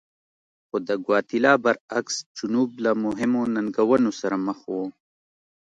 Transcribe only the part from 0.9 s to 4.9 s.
ګواتیلا برعکس جنوب له مهمو ننګونو سره مخ و.